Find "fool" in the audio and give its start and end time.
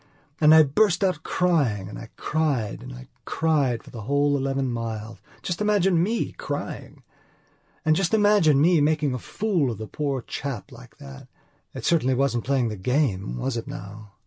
9.19-9.69